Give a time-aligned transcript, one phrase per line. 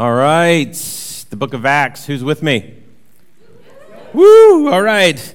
[0.00, 0.72] All right.
[1.28, 2.06] The book of Acts.
[2.06, 2.74] Who's with me?
[4.14, 4.68] Woo!
[4.68, 5.34] All right.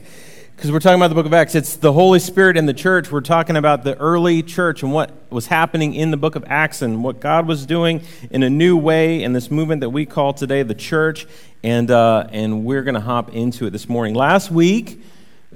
[0.56, 1.54] Because we're talking about the book of Acts.
[1.54, 3.12] It's the Holy Spirit and the church.
[3.12, 6.82] We're talking about the early church and what was happening in the book of Acts
[6.82, 8.02] and what God was doing
[8.32, 11.28] in a new way in this movement that we call today the church.
[11.62, 14.16] And, uh, and we're going to hop into it this morning.
[14.16, 15.00] Last week,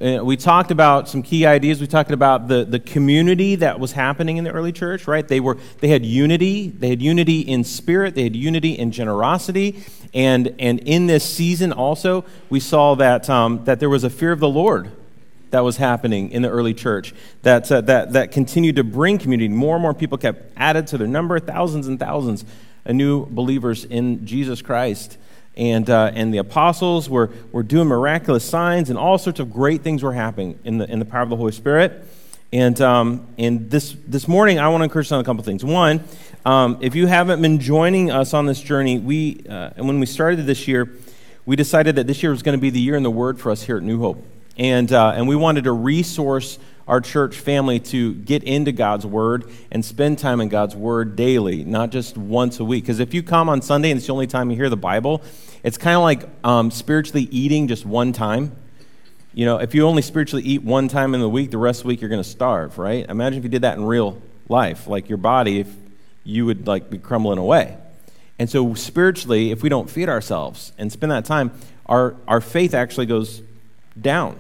[0.02, 1.82] uh, we talked about some key ideas.
[1.82, 5.28] We talked about the, the community that was happening in the early church, right?
[5.28, 6.70] They, were, they had unity.
[6.70, 8.16] They had unity in spirit.
[8.16, 9.84] They had unity in generosity.
[10.14, 14.32] And, and in this season also, we saw that, um, that there was a fear
[14.32, 14.90] of the Lord
[15.52, 19.50] that was happening in the early church that, uh, that, that continued to bring community.
[19.50, 22.46] More and more people kept added to their number, thousands and thousands
[22.86, 25.18] of new believers in Jesus Christ
[25.60, 29.82] and, uh, and the apostles were, were doing miraculous signs, and all sorts of great
[29.82, 32.06] things were happening in the, in the power of the Holy Spirit.
[32.54, 35.66] And, um, and this, this morning, I want to encourage you on a couple things.
[35.66, 36.02] One,
[36.46, 40.06] um, if you haven't been joining us on this journey, we, uh, and when we
[40.06, 40.90] started this year,
[41.46, 43.52] we decided that this year was going to be the year in the Word for
[43.52, 44.26] us here at New Hope.
[44.58, 46.58] And, uh, and we wanted to resource
[46.90, 51.64] our church family to get into God's Word and spend time in God's Word daily,
[51.64, 52.84] not just once a week.
[52.84, 55.22] Because if you come on Sunday and it's the only time you hear the Bible,
[55.64, 58.56] it's kind of like um, spiritually eating just one time.
[59.36, 61.84] You know, if you only spiritually eat one time in the week, the rest of
[61.84, 63.08] the week you're going to starve, right?
[63.08, 64.88] Imagine if you did that in real life.
[64.88, 65.72] Like your body, if
[66.24, 67.78] you would like be crumbling away.
[68.40, 71.52] And so spiritually, if we don't feed ourselves and spend that time,
[71.86, 73.44] our, our faith actually goes
[74.00, 74.40] down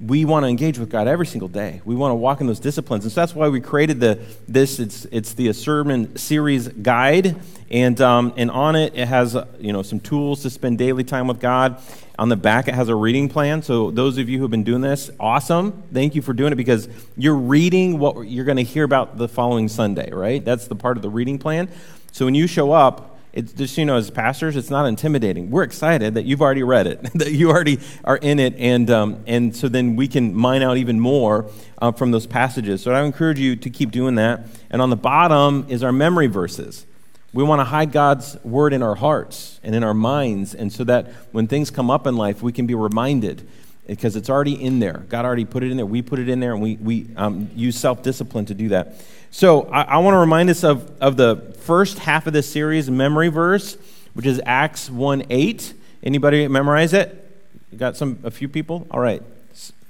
[0.00, 1.82] we want to engage with God every single day.
[1.84, 3.04] We want to walk in those disciplines.
[3.04, 4.78] And so that's why we created the, this.
[4.78, 7.36] It's, it's the sermon series guide.
[7.70, 11.26] And, um, and on it, it has you know, some tools to spend daily time
[11.26, 11.82] with God.
[12.16, 13.62] On the back, it has a reading plan.
[13.62, 15.84] So those of you who have been doing this, awesome.
[15.92, 19.28] Thank you for doing it because you're reading what you're going to hear about the
[19.28, 20.44] following Sunday, right?
[20.44, 21.68] That's the part of the reading plan.
[22.12, 25.48] So when you show up, it's just you know as pastors it's not intimidating.
[25.48, 29.22] We're excited that you've already read it that you already are in it and um,
[29.28, 31.48] and so then we can mine out even more
[31.80, 32.82] uh, from those passages.
[32.82, 34.46] So i encourage you to keep doing that.
[34.70, 36.84] And on the bottom is our memory verses.
[37.32, 40.82] We want to hide god's word in our hearts and in our minds and so
[40.84, 43.46] that when things come up in life we can be reminded
[43.88, 46.38] because it's already in there god already put it in there we put it in
[46.38, 48.94] there and we, we um, use self-discipline to do that
[49.30, 52.90] so I, I want to remind us of, of the first half of this series
[52.90, 53.76] memory verse,
[54.14, 55.74] which is Acts 1 8.
[56.02, 57.24] Anybody memorize it?
[57.70, 58.86] You got some a few people?
[58.90, 59.22] All right.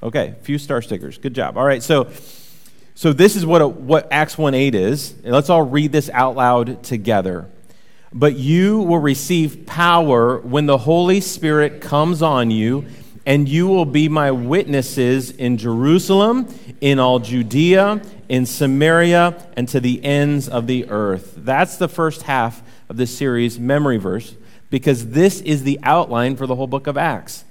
[0.03, 1.19] Okay, a few star stickers.
[1.19, 1.57] Good job.
[1.57, 2.11] All right, so
[2.95, 5.15] so this is what a, what Acts 1 8 is.
[5.23, 7.49] Let's all read this out loud together.
[8.13, 12.87] But you will receive power when the Holy Spirit comes on you
[13.29, 16.49] and you will be my witnesses in Jerusalem,
[16.81, 18.01] in all Judea,
[18.31, 21.35] in Samaria, and to the ends of the earth.
[21.37, 24.35] That's the first half of this series, memory verse,
[24.71, 27.45] because this is the outline for the whole book of Acts.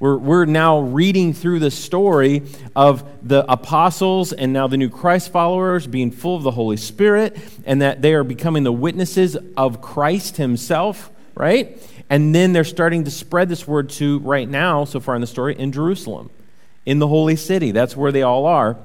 [0.00, 2.42] We're, we're now reading through the story
[2.76, 7.38] of the apostles and now the new Christ followers being full of the Holy Spirit,
[7.64, 11.80] and that they are becoming the witnesses of Christ Himself, right?
[12.08, 15.26] And then they're starting to spread this word to, right now, so far in the
[15.26, 16.30] story, in Jerusalem,
[16.84, 17.72] in the holy city.
[17.72, 18.76] That's where they all are.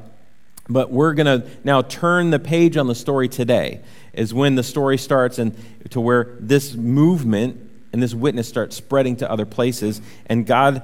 [0.67, 3.81] But we're going to now turn the page on the story today,
[4.13, 5.55] is when the story starts and
[5.91, 10.01] to where this movement and this witness starts spreading to other places.
[10.25, 10.81] And God,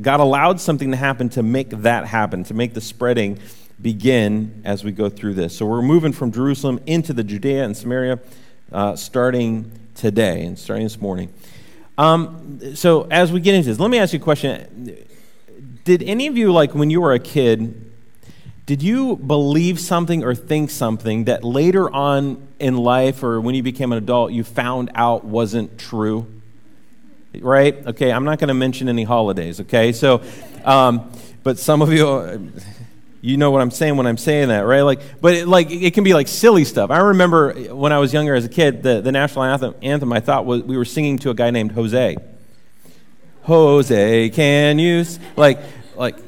[0.00, 3.40] God allowed something to happen to make that happen, to make the spreading
[3.82, 5.56] begin as we go through this.
[5.56, 8.20] So we're moving from Jerusalem into the Judea and Samaria,
[8.72, 11.32] uh, starting today and starting this morning.
[11.96, 14.96] Um, so as we get into this, let me ask you a question.
[15.84, 17.92] Did any of you, like when you were a kid,
[18.66, 23.62] did you believe something or think something that later on in life or when you
[23.62, 26.26] became an adult you found out wasn't true?
[27.38, 27.86] Right?
[27.86, 29.92] Okay, I'm not going to mention any holidays, okay?
[29.92, 30.22] So,
[30.64, 31.10] um,
[31.42, 32.52] but some of you,
[33.24, 34.82] you know what I'm saying when I'm saying that, right?
[34.82, 36.90] Like, but it, like it can be like silly stuff.
[36.90, 40.20] I remember when I was younger as a kid, the, the national anthem, anthem I
[40.20, 42.18] thought was we were singing to a guy named Jose.
[43.44, 45.06] Jose, can you
[45.36, 45.58] like
[45.96, 46.18] like?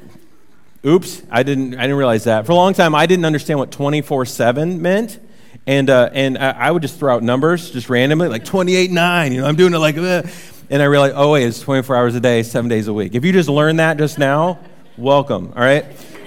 [0.87, 2.47] Oops, I didn't I didn't realize that.
[2.47, 5.21] For a long time, I didn't understand what 24/7 meant.
[5.69, 9.33] And, uh, and I, would just throw out numbers just randomly, like 28 9.
[9.33, 10.23] You know, I'm doing it like, uh,
[10.71, 13.17] and I realized, oh, wait, it's 24 hours a day, seven days a week.
[13.17, 14.61] If you just learned that just now,
[14.97, 15.85] welcome, all right?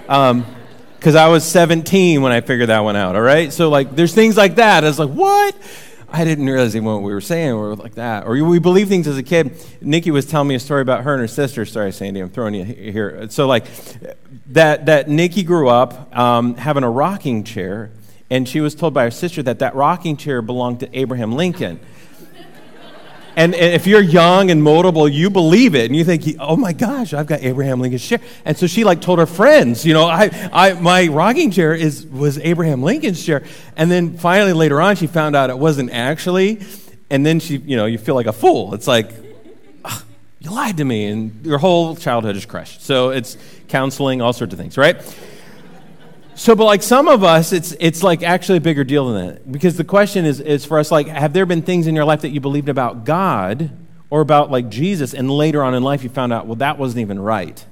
[0.10, 0.46] Um,
[1.00, 3.54] because I was 17 when I figured that one out, all right?
[3.54, 4.84] So, like, there's things like that.
[4.84, 5.56] I was like, what?
[6.12, 7.54] I didn't realize even what we were saying.
[7.54, 8.26] We were like that.
[8.26, 9.56] Or we believe things as a kid.
[9.80, 11.66] Nikki was telling me a story about her and her sister.
[11.66, 13.30] Sorry, Sandy, I'm throwing you here.
[13.30, 13.66] So, like,
[14.48, 17.92] that, that Nikki grew up um, having a rocking chair,
[18.30, 21.80] and she was told by her sister that that rocking chair belonged to Abraham Lincoln.
[23.40, 26.74] And, and if you're young and moldable, you believe it, and you think, oh my
[26.74, 28.20] gosh, I've got Abraham Lincoln's chair.
[28.44, 32.06] And so she like told her friends, you know, I, I my rocking chair is
[32.06, 33.44] was Abraham Lincoln's chair.
[33.78, 36.60] And then finally later on, she found out it wasn't actually.
[37.10, 38.74] And then she, you know, you feel like a fool.
[38.74, 39.10] It's like,
[40.42, 42.82] you lied to me, and your whole childhood is crushed.
[42.82, 43.38] So it's
[43.70, 44.98] counseling, all sorts of things, right?
[46.40, 49.52] So, but like some of us, it's, it's like actually a bigger deal than that.
[49.52, 52.22] Because the question is, is for us, like, have there been things in your life
[52.22, 53.72] that you believed about God
[54.10, 57.02] or about like Jesus, and later on in life you found out, well, that wasn't
[57.02, 57.66] even right.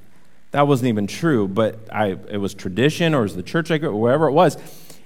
[0.52, 3.78] That wasn't even true, but I, it was tradition or it was the church I
[3.78, 4.58] grew or wherever it was.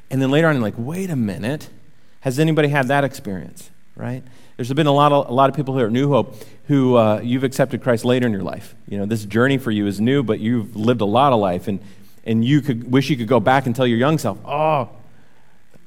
[0.09, 1.69] And then later on, you're like, wait a minute,
[2.21, 4.23] has anybody had that experience, right?
[4.57, 6.35] There's been a lot of, a lot of people here at New Hope
[6.65, 8.73] who uh, you've accepted Christ later in your life.
[8.87, 11.67] You know, this journey for you is new, but you've lived a lot of life.
[11.67, 11.79] And
[12.23, 14.89] and you could wish you could go back and tell your young self, oh,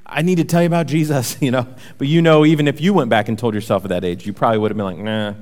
[0.07, 1.67] I need to tell you about Jesus, you know.
[1.99, 4.33] But you know, even if you went back and told yourself at that age, you
[4.33, 5.35] probably would have been like, nah.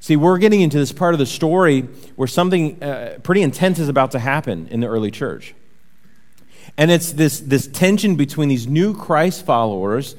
[0.00, 1.82] See, we're getting into this part of the story
[2.16, 5.54] where something uh, pretty intense is about to happen in the early church.
[6.76, 10.14] And it's this, this tension between these new Christ followers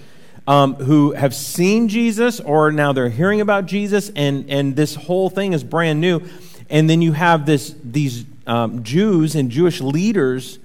[0.47, 5.29] um, who have seen Jesus or now they're hearing about Jesus, and, and this whole
[5.29, 6.21] thing is brand new.
[6.69, 10.59] And then you have this, these um, Jews and Jewish leaders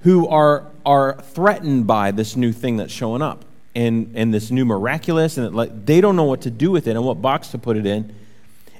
[0.00, 3.44] who are, are threatened by this new thing that's showing up
[3.74, 6.86] and, and this new miraculous, and it, like, they don't know what to do with
[6.88, 8.14] it and what box to put it in.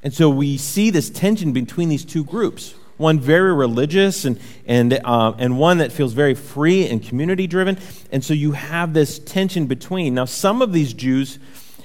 [0.03, 4.93] And so we see this tension between these two groups one very religious and, and,
[5.05, 7.79] uh, and one that feels very free and community driven.
[8.11, 10.15] And so you have this tension between.
[10.15, 11.39] Now, some of these Jews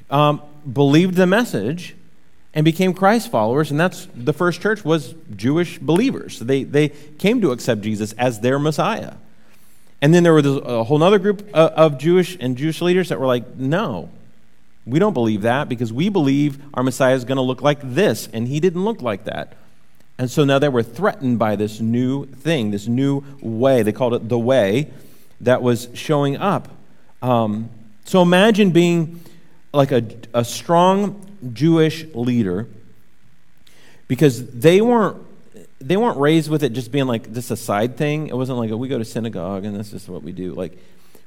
[0.09, 1.95] um, believed the message
[2.53, 6.39] and became Christ followers, and that's the first church was Jewish believers.
[6.39, 9.15] They, they came to accept Jesus as their Messiah.
[10.01, 13.19] And then there was a whole other group uh, of Jewish and Jewish leaders that
[13.19, 14.09] were like, no,
[14.85, 18.27] we don't believe that because we believe our Messiah is going to look like this,
[18.33, 19.55] and he didn't look like that.
[20.17, 23.81] And so now they were threatened by this new thing, this new way.
[23.81, 24.91] They called it the way
[25.41, 26.69] that was showing up.
[27.21, 27.69] Um,
[28.05, 29.21] so imagine being
[29.73, 30.03] like a,
[30.33, 32.67] a strong Jewish leader
[34.07, 35.17] because they weren't
[35.81, 38.27] they weren't raised with it just being like just a side thing.
[38.27, 40.53] It wasn't like oh, we go to synagogue and this is what we do.
[40.53, 40.77] Like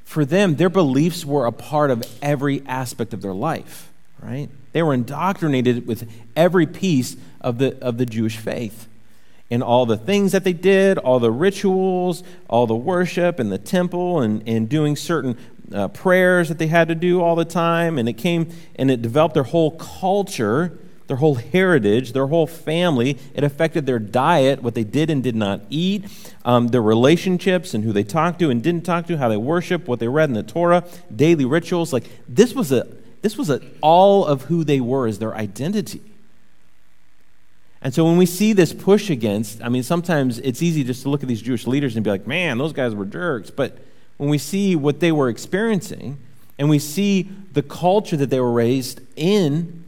[0.04, 3.90] for them, their beliefs were a part of every aspect of their life,
[4.22, 4.48] right?
[4.72, 8.88] They were indoctrinated with every piece of the of the Jewish faith.
[9.48, 13.58] And all the things that they did, all the rituals, all the worship and the
[13.58, 15.38] temple and, and doing certain
[15.72, 19.02] uh, prayers that they had to do all the time, and it came and it
[19.02, 23.18] developed their whole culture, their whole heritage, their whole family.
[23.34, 26.04] It affected their diet, what they did and did not eat,
[26.44, 29.88] um, their relationships, and who they talked to and didn't talk to, how they worship,
[29.88, 30.84] what they read in the Torah,
[31.14, 31.92] daily rituals.
[31.92, 32.86] Like this was a
[33.22, 36.02] this was a, all of who they were as their identity.
[37.82, 41.08] And so when we see this push against, I mean, sometimes it's easy just to
[41.08, 43.50] look at these Jewish leaders and be like, man, those guys were jerks.
[43.50, 43.78] But
[44.16, 46.18] when we see what they were experiencing
[46.58, 49.84] and we see the culture that they were raised in,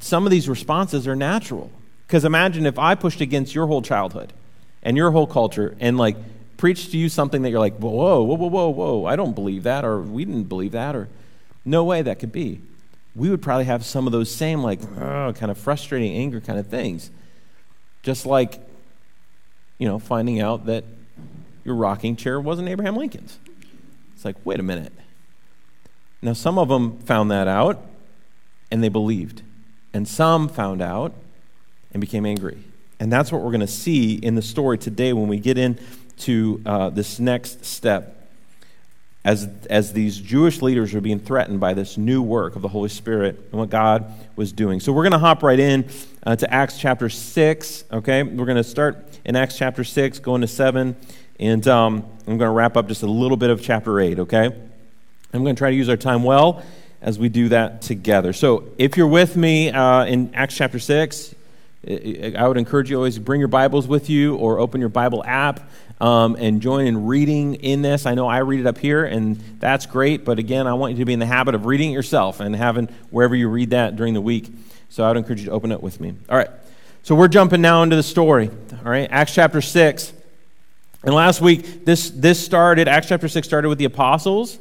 [0.00, 1.70] some of these responses are natural.
[2.06, 4.32] Because imagine if I pushed against your whole childhood
[4.82, 6.16] and your whole culture and like
[6.56, 9.64] preached to you something that you're like, whoa, whoa, whoa, whoa, whoa, I don't believe
[9.64, 11.08] that, or we didn't believe that, or
[11.64, 12.60] no way that could be.
[13.16, 16.58] We would probably have some of those same, like, oh, kind of frustrating anger kind
[16.58, 17.10] of things.
[18.02, 18.60] Just like,
[19.78, 20.84] you know, finding out that
[21.64, 23.38] your rocking chair wasn't Abraham Lincoln's.
[24.14, 24.92] It's like, wait a minute.
[26.22, 27.82] Now, some of them found that out
[28.70, 29.42] and they believed,
[29.92, 31.14] and some found out
[31.92, 32.58] and became angry.
[32.98, 36.62] And that's what we're going to see in the story today when we get into
[36.64, 38.10] uh, this next step.
[39.24, 42.90] As, as these Jewish leaders are being threatened by this new work of the Holy
[42.90, 44.80] Spirit and what God was doing.
[44.80, 45.88] So we're going to hop right in
[46.26, 48.22] uh, to Acts chapter 6, okay?
[48.22, 50.94] We're going to start in Acts chapter 6, going to 7,
[51.38, 54.44] and um, I'm going to wrap up just a little bit of chapter 8, okay?
[54.44, 56.62] I'm going to try to use our time well
[57.02, 58.32] as we do that together.
[58.32, 61.34] So if you're with me uh, in Acts chapter 6,
[61.86, 65.68] I would encourage you always bring your Bibles with you or open your Bible app
[66.00, 68.06] um, and join in reading in this.
[68.06, 70.98] I know I read it up here, and that's great, but again, I want you
[71.00, 73.96] to be in the habit of reading it yourself and having wherever you read that
[73.96, 74.50] during the week.
[74.88, 76.14] So I would encourage you to open it with me.
[76.30, 76.50] All right,
[77.02, 78.48] so we're jumping now into the story.
[78.84, 80.12] All right, Acts chapter 6.
[81.04, 84.58] And last week, this, this started, Acts chapter 6 started with the apostles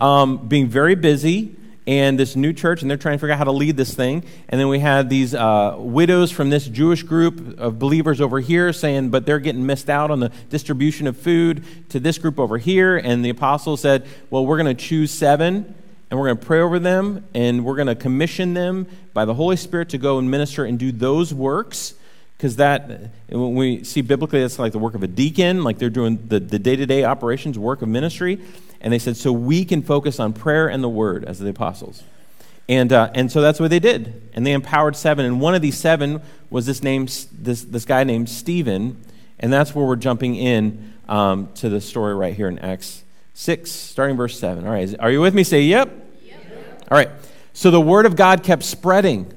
[0.00, 1.54] um, being very busy
[1.86, 4.24] and this new church, and they're trying to figure out how to lead this thing.
[4.48, 8.72] And then we had these uh, widows from this Jewish group of believers over here
[8.72, 12.56] saying, but they're getting missed out on the distribution of food to this group over
[12.56, 12.96] here.
[12.96, 15.74] And the apostles said, well, we're going to choose seven
[16.10, 19.32] and we're going to pray over them, and we're going to commission them by the
[19.32, 21.94] Holy Spirit to go and minister and do those works.
[22.42, 22.90] Because that,
[23.28, 26.40] when we see biblically, that's like the work of a deacon, like they're doing the
[26.40, 28.40] the day to day operations, work of ministry.
[28.80, 32.02] And they said, so we can focus on prayer and the word as the apostles.
[32.68, 34.28] And, uh, and so that's what they did.
[34.34, 35.24] And they empowered seven.
[35.24, 36.20] And one of these seven
[36.50, 39.00] was this, name, this, this guy named Stephen.
[39.38, 43.70] And that's where we're jumping in um, to the story right here in Acts 6,
[43.70, 44.66] starting verse 7.
[44.66, 45.44] All right, are you with me?
[45.44, 45.88] Say, yep.
[46.24, 46.86] yep.
[46.90, 47.10] All right.
[47.52, 49.32] So the word of God kept spreading,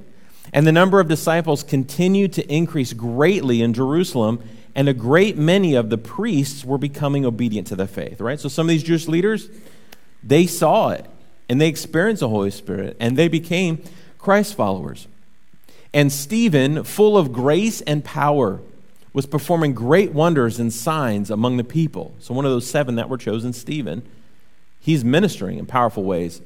[0.55, 4.41] and the number of disciples continued to increase greatly in Jerusalem,
[4.73, 8.39] and a great many of the priests were becoming obedient to the faith, right?
[8.39, 9.49] So some of these Jewish leaders,
[10.23, 11.05] they saw it,
[11.49, 13.83] and they experienced the Holy Spirit, and they became
[14.17, 15.09] Christ followers.
[15.93, 18.61] And Stephen, full of grace and power,
[19.11, 22.15] was performing great wonders and signs among the people.
[22.19, 24.03] So, one of those seven that were chosen, Stephen,
[24.79, 26.41] he's ministering in powerful ways.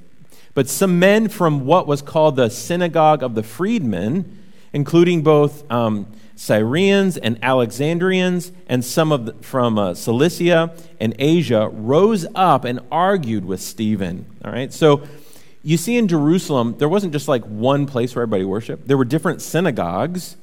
[0.59, 6.05] But some men from what was called the synagogue of the freedmen, including both um,
[6.35, 12.81] Syrians and Alexandrians and some of the, from uh, Cilicia and Asia, rose up and
[12.91, 14.25] argued with Stephen.
[14.43, 15.03] All right, so
[15.63, 18.85] you see in Jerusalem, there wasn't just like one place where everybody worshiped.
[18.85, 20.35] There were different synagogues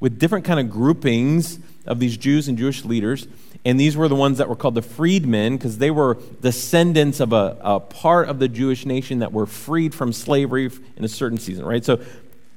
[0.00, 3.26] with different kind of groupings of these Jews and Jewish leaders.
[3.64, 7.32] And these were the ones that were called the freedmen because they were descendants of
[7.32, 11.38] a, a, part of the Jewish nation that were freed from slavery in a certain
[11.38, 11.84] season, right?
[11.84, 12.00] So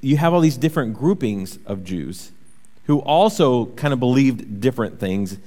[0.00, 2.32] you have all these different groupings of Jews
[2.86, 5.38] who also kind of believed different things.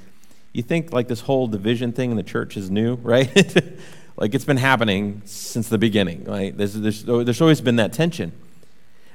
[0.54, 3.30] You think like this whole division thing in the church is new, right?
[4.16, 6.24] like it's been happening since the beginning.
[6.24, 6.58] Right?
[6.58, 8.32] There's, there's, there's always been that tension.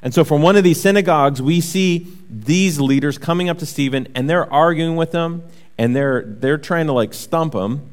[0.02, 4.08] And so, from one of these synagogues, we see these leaders coming up to Stephen
[4.14, 5.42] and they're arguing with him
[5.78, 7.88] and they're, they're trying to like stump him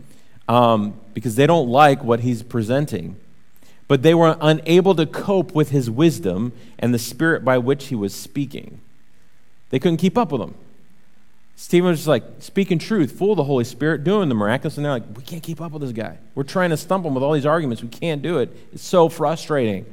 [0.47, 3.15] um, because they don't like what he's presenting.
[3.87, 7.95] But they were unable to cope with his wisdom and the spirit by which he
[7.95, 8.79] was speaking.
[9.69, 10.55] They couldn't keep up with him.
[11.55, 14.85] Stephen was just like speaking truth, full of the Holy Spirit, doing the miraculous, and
[14.85, 16.17] they're like, we can't keep up with this guy.
[16.33, 17.83] We're trying to stump him with all these arguments.
[17.83, 18.55] We can't do it.
[18.73, 19.85] It's so frustrating.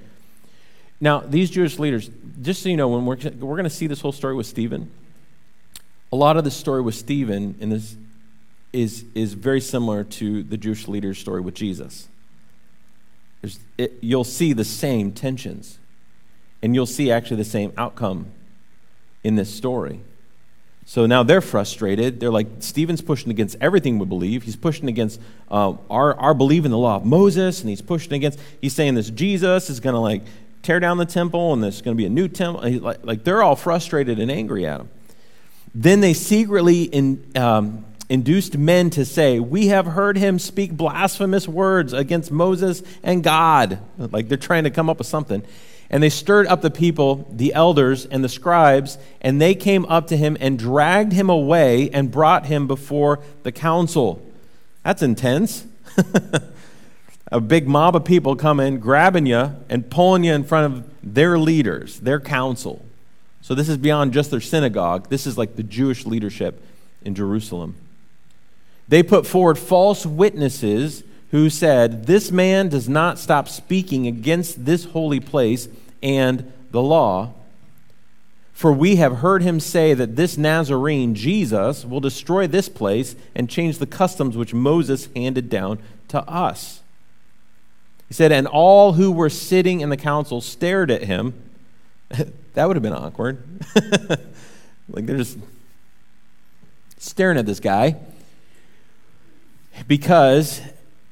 [1.00, 4.00] Now, these Jewish leaders, just so you know, when we're, we're going to see this
[4.00, 4.90] whole story with Stephen,
[6.12, 7.96] a lot of the story with Stephen in this
[8.72, 12.08] is, is very similar to the Jewish leader's story with Jesus.
[13.76, 15.78] It, you'll see the same tensions,
[16.62, 18.26] and you'll see actually the same outcome
[19.22, 20.00] in this story.
[20.84, 22.18] So now they're frustrated.
[22.18, 24.44] They're like, Stephen's pushing against everything we believe.
[24.44, 28.14] He's pushing against uh, our, our belief in the law of Moses, and he's pushing
[28.14, 30.22] against, he's saying this Jesus is going to like
[30.62, 32.62] tear down the temple and there's going to be a new temple.
[32.80, 34.88] Like, like they're all frustrated and angry at him.
[35.74, 41.46] Then they secretly in, um, induced men to say, We have heard him speak blasphemous
[41.46, 43.78] words against Moses and God.
[43.98, 45.42] Like they're trying to come up with something.
[45.90, 50.08] And they stirred up the people, the elders, and the scribes, and they came up
[50.08, 54.22] to him and dragged him away and brought him before the council.
[54.84, 55.66] That's intense.
[57.32, 61.38] a big mob of people coming, grabbing you, and pulling you in front of their
[61.38, 62.84] leaders, their council.
[63.40, 65.08] So this is beyond just their synagogue.
[65.08, 66.62] This is like the Jewish leadership
[67.02, 67.76] in Jerusalem.
[68.88, 74.84] They put forward false witnesses who said, This man does not stop speaking against this
[74.86, 75.68] holy place
[76.02, 77.34] and the law.
[78.52, 83.48] For we have heard him say that this Nazarene, Jesus, will destroy this place and
[83.48, 85.78] change the customs which Moses handed down
[86.08, 86.80] to us.
[88.08, 91.34] He said, And all who were sitting in the council stared at him.
[92.58, 93.40] that would have been awkward.
[94.88, 95.38] like they're just
[96.96, 97.94] staring at this guy.
[99.86, 100.60] Because,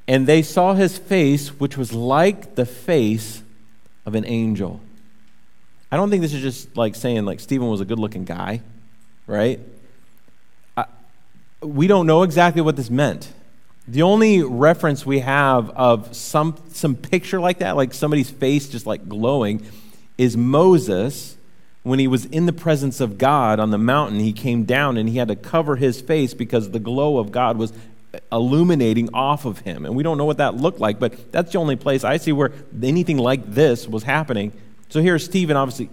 [0.09, 3.41] and they saw his face, which was like the face
[4.05, 4.81] of an angel.
[5.89, 8.59] I don't think this is just like saying like Stephen was a good looking guy,
[9.25, 9.61] right?
[10.75, 10.83] I,
[11.61, 13.31] we don't know exactly what this meant.
[13.87, 18.85] The only reference we have of some, some picture like that, like somebody's face just
[18.85, 19.65] like glowing,
[20.17, 21.36] is Moses
[21.87, 24.19] when he was in the presence of God on the mountain.
[24.19, 27.57] He came down and he had to cover his face because the glow of God
[27.57, 27.73] was
[28.31, 29.85] illuminating off of him.
[29.85, 32.31] And we don't know what that looked like, but that's the only place I see
[32.31, 32.51] where
[32.81, 34.51] anything like this was happening.
[34.89, 35.89] So here's Stephen, obviously,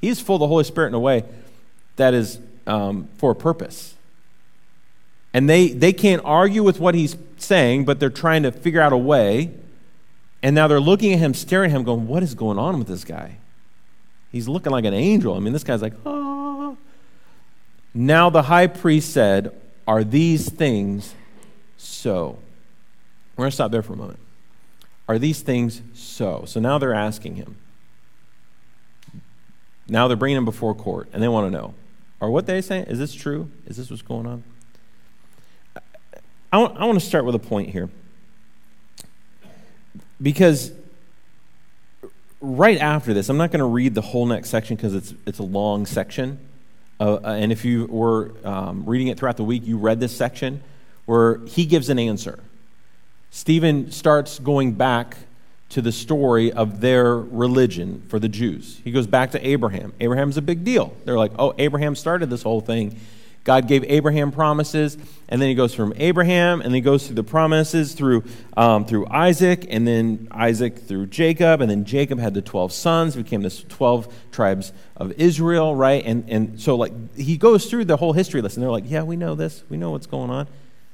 [0.00, 1.24] he's full of the Holy Spirit in a way
[1.96, 3.94] that is um, for a purpose.
[5.32, 8.92] And they, they can't argue with what he's saying, but they're trying to figure out
[8.92, 9.50] a way.
[10.42, 12.88] And now they're looking at him, staring at him, going, What is going on with
[12.88, 13.38] this guy?
[14.36, 15.34] He's looking like an angel.
[15.34, 16.74] I mean, this guy's like, Ah.
[17.94, 21.14] Now the high priest said, Are these things
[21.78, 22.36] so?
[23.34, 24.18] We're going to stop there for a moment.
[25.08, 26.44] Are these things so?
[26.46, 27.56] So now they're asking him.
[29.88, 31.72] Now they're bringing him before court, and they want to know
[32.20, 32.84] are what they saying?
[32.88, 33.50] is this true?
[33.66, 34.44] Is this what's going on?
[36.52, 37.88] I I want to start with a point here.
[40.20, 40.72] Because
[42.46, 45.38] right after this, I'm not going to read the whole next section because it's, it's
[45.38, 46.38] a long section.
[46.98, 50.16] Uh, uh, and if you were um, reading it throughout the week, you read this
[50.16, 50.62] section
[51.04, 52.38] where he gives an answer.
[53.30, 55.16] Stephen starts going back
[55.68, 58.80] to the story of their religion for the Jews.
[58.84, 59.92] He goes back to Abraham.
[60.00, 60.96] Abraham's a big deal.
[61.04, 62.98] They're like, oh, Abraham started this whole thing.
[63.46, 64.98] God gave Abraham promises,
[65.28, 68.24] and then he goes from Abraham, and then he goes through the promises through,
[68.56, 73.14] um, through Isaac, and then Isaac through Jacob, and then Jacob had the 12 sons,
[73.14, 76.04] became the 12 tribes of Israel, right?
[76.04, 78.62] And, and so, like, he goes through the whole history lesson.
[78.62, 79.62] They're like, yeah, we know this.
[79.68, 80.48] We know what's going on.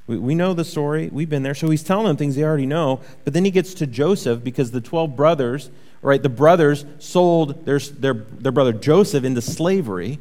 [0.05, 1.09] We, we know the story.
[1.11, 1.55] We've been there.
[1.55, 2.99] So he's telling them things they already know.
[3.23, 5.71] But then he gets to Joseph because the 12 brothers,
[6.03, 10.19] right, the brothers sold their, their, their brother Joseph into slavery.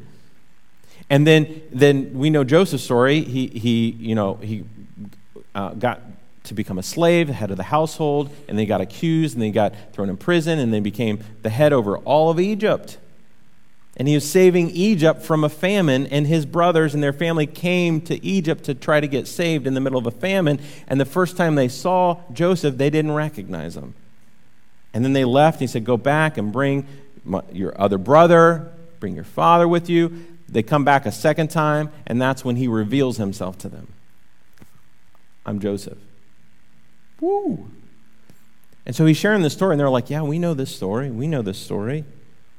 [1.13, 3.21] And then, then we know Joseph's story.
[3.21, 4.65] He, he you know, he
[5.55, 6.01] uh, got
[6.45, 9.49] to become a slave, head of the household, and then he got accused, and then
[9.49, 12.97] he got thrown in prison, and then became the head over all of Egypt.
[13.99, 18.01] And he was saving Egypt from a famine, and his brothers and their family came
[18.01, 20.61] to Egypt to try to get saved in the middle of a famine.
[20.89, 23.93] And the first time they saw Joseph, they didn't recognize him.
[24.95, 26.87] And then they left, and he said, Go back and bring
[27.53, 30.27] your other brother, bring your father with you.
[30.53, 33.89] They come back a second time, and that's when he reveals himself to them.
[35.45, 35.99] I'm Joseph.
[37.21, 37.71] Woo!
[38.85, 41.11] And so he's sharing this story, and they're like, Yeah, we know this story.
[41.11, 42.05] We know this story.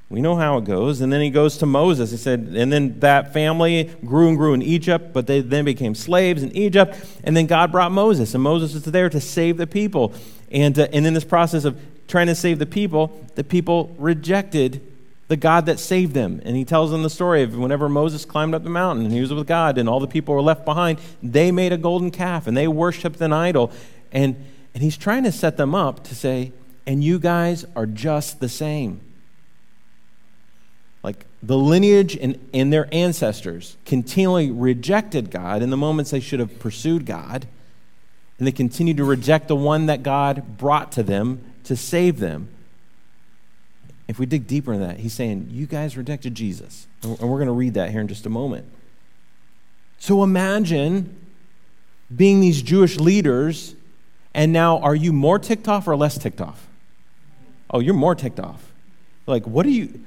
[0.10, 1.02] We know how it goes.
[1.02, 2.12] And then he goes to Moses.
[2.12, 5.96] He said, and then that family grew and grew in Egypt, but they then became
[5.96, 6.96] slaves in Egypt.
[7.24, 10.14] And then God brought Moses, and Moses was there to save the people.
[10.52, 14.82] And, uh, and in this process of trying to save the people, the people rejected
[15.28, 16.42] the God that saved them.
[16.44, 19.22] And he tells them the story of whenever Moses climbed up the mountain and he
[19.22, 22.48] was with God, and all the people were left behind, they made a golden calf
[22.48, 23.72] and they worshiped an idol.
[24.12, 24.36] And,
[24.74, 26.52] and he's trying to set them up to say,
[26.86, 29.02] and you guys are just the same.
[31.02, 36.40] Like the lineage and, and their ancestors continually rejected God in the moments they should
[36.40, 37.46] have pursued God,
[38.38, 42.50] and they continued to reject the one that God brought to them to save them.
[44.08, 46.88] If we dig deeper in that, he's saying, You guys rejected Jesus.
[47.04, 48.66] And we're going to read that here in just a moment.
[49.98, 51.16] So imagine
[52.14, 53.76] being these Jewish leaders,
[54.34, 56.68] and now are you more ticked off or less ticked off?
[57.70, 58.72] Oh, you're more ticked off.
[59.26, 60.02] Like, what are you?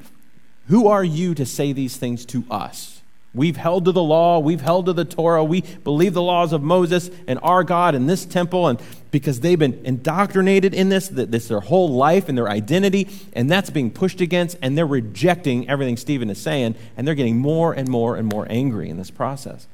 [0.69, 2.96] Who are you to say these things to us?
[3.37, 6.63] We've held to the law, we've held to the Torah, we believe the laws of
[6.63, 11.49] Moses and our God in this temple, and because they've been indoctrinated in this, this
[11.49, 15.99] their whole life and their identity, and that's being pushed against, and they're rejecting everything
[15.99, 19.67] Stephen is saying, and they're getting more and more and more angry in this process.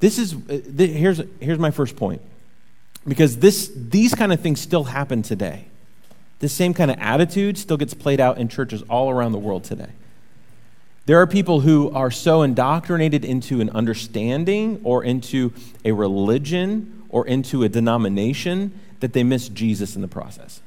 [0.00, 2.20] This is uh, here's here's my first point,
[3.06, 5.66] because this these kind of things still happen today.
[6.40, 9.62] This same kind of attitude still gets played out in churches all around the world
[9.62, 9.90] today.
[11.08, 17.26] There are people who are so indoctrinated into an understanding or into a religion or
[17.26, 20.60] into a denomination that they miss Jesus in the process.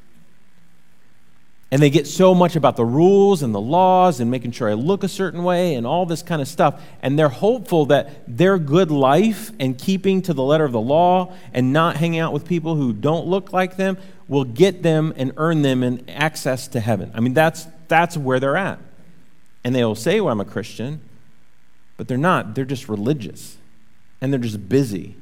[1.70, 4.74] And they get so much about the rules and the laws and making sure I
[4.74, 6.82] look a certain way and all this kind of stuff.
[7.04, 11.36] And they're hopeful that their good life and keeping to the letter of the law
[11.54, 13.96] and not hanging out with people who don't look like them
[14.28, 17.12] will get them and earn them an access to heaven.
[17.14, 18.80] I mean, that's, that's where they're at.
[19.64, 21.02] And they'll say, well, I'm a Christian,
[21.98, 22.56] but they're not.
[22.56, 23.58] They're just religious.
[24.20, 25.16] And they're just busy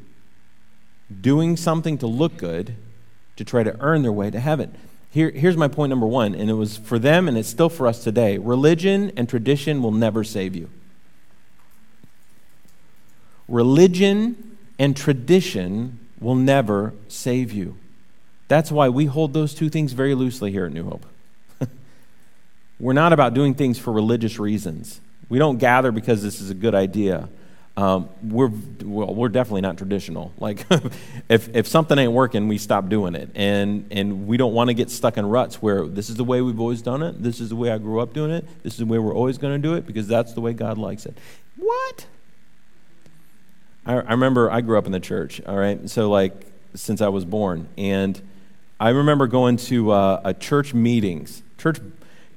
[1.22, 2.76] doing something to look good
[3.36, 4.76] to try to earn their way to heaven.
[5.12, 7.88] Here, here's my point number one, and it was for them, and it's still for
[7.88, 8.38] us today.
[8.38, 10.70] Religion and tradition will never save you.
[13.48, 17.76] Religion and tradition will never save you.
[18.48, 21.06] That's why we hold those two things very loosely here at New Hope.
[22.80, 25.02] We're not about doing things for religious reasons.
[25.28, 27.30] We don't gather because this is a good idea.
[27.78, 28.52] Um, we're
[28.84, 30.34] well, we're definitely not traditional.
[30.40, 30.66] Like,
[31.30, 34.74] if if something ain't working, we stop doing it, and and we don't want to
[34.74, 37.22] get stuck in ruts where this is the way we've always done it.
[37.22, 38.46] This is the way I grew up doing it.
[38.64, 40.78] This is the way we're always going to do it because that's the way God
[40.78, 41.18] likes it.
[41.58, 42.08] What?
[43.86, 45.42] I, I remember I grew up in the church.
[45.46, 46.34] All right, so like
[46.74, 48.20] since I was born, and
[48.80, 51.80] I remember going to uh, a church meetings, church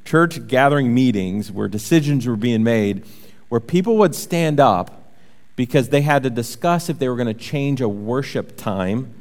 [0.04, 3.04] church gathering meetings where decisions were being made,
[3.48, 5.12] where people would stand up
[5.56, 9.14] because they had to discuss if they were going to change a worship time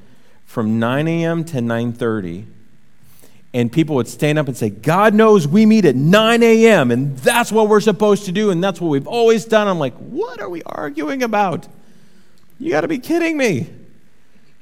[0.46, 1.44] from 9 a.m.
[1.46, 2.46] to 9:30
[3.54, 7.18] and people would stand up and say, God knows we meet at 9 a.m., and
[7.18, 9.68] that's what we're supposed to do, and that's what we've always done.
[9.68, 11.68] I'm like, what are we arguing about?
[12.60, 13.70] You got to be kidding me.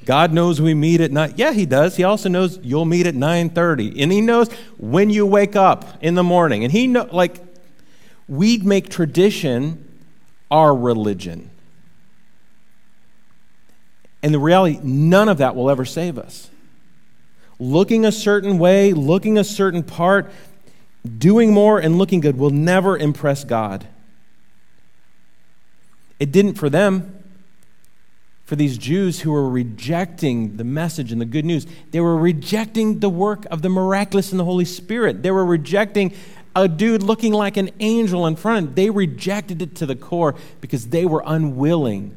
[0.06, 1.34] God knows we meet at night.
[1.38, 1.96] Yeah, he does.
[1.96, 4.02] He also knows you'll meet at 9:30.
[4.02, 6.64] And he knows when you wake up in the morning.
[6.64, 7.40] And he know like
[8.28, 9.86] we'd make tradition
[10.50, 11.50] our religion.
[14.24, 16.50] And the reality, none of that will ever save us
[17.60, 20.32] looking a certain way, looking a certain part,
[21.18, 23.86] doing more and looking good will never impress God.
[26.20, 27.19] It didn't for them.
[28.50, 32.98] For these Jews who were rejecting the message and the good news, they were rejecting
[32.98, 35.22] the work of the miraculous and the Holy Spirit.
[35.22, 36.16] They were rejecting
[36.56, 38.76] a dude looking like an angel in front.
[38.76, 42.16] They rejected it to the core because they were unwilling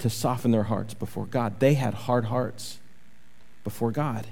[0.00, 1.60] to soften their hearts before God.
[1.60, 2.80] They had hard hearts
[3.62, 4.26] before God.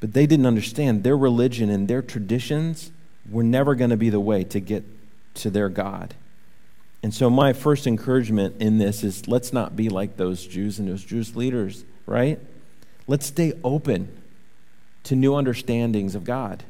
[0.00, 2.90] But they didn't understand their religion and their traditions
[3.30, 4.82] were never going to be the way to get
[5.34, 6.14] to their God.
[7.06, 10.88] And so, my first encouragement in this is let's not be like those Jews and
[10.88, 12.40] those Jewish leaders, right?
[13.06, 14.08] Let's stay open
[15.04, 16.64] to new understandings of God.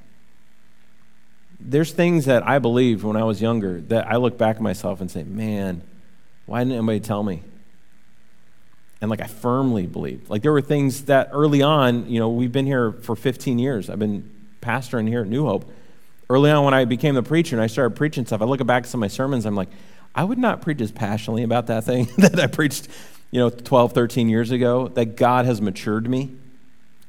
[1.58, 5.00] There's things that I believed when I was younger that I look back at myself
[5.00, 5.80] and say, man,
[6.44, 7.42] why didn't anybody tell me?
[9.00, 10.28] and like I firmly believed.
[10.28, 13.88] Like there were things that early on, you know, we've been here for 15 years.
[13.88, 15.64] I've been pastoring here at New Hope.
[16.28, 18.82] Early on, when I became the preacher and I started preaching stuff, I look back
[18.82, 19.46] at some of my sermons.
[19.46, 19.68] I'm like,
[20.16, 22.88] I would not preach as passionately about that thing that I preached,
[23.30, 24.88] you know, 12, 13 years ago.
[24.88, 26.34] That God has matured me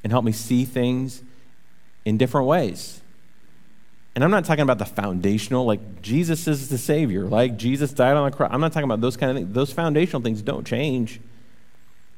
[0.04, 1.22] and helped me see things
[2.04, 3.00] in different ways.
[4.14, 8.16] And I'm not talking about the foundational, like Jesus is the Savior, like Jesus died
[8.16, 8.50] on the cross.
[8.52, 9.54] I'm not talking about those kind of things.
[9.54, 11.20] Those foundational things don't change.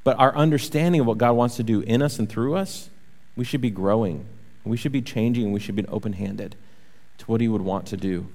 [0.03, 2.89] But our understanding of what God wants to do in us and through us,
[3.37, 4.27] we should be growing.
[4.65, 5.53] We should be changing.
[5.53, 6.57] We should be open handed
[7.19, 8.29] to what He would want to do.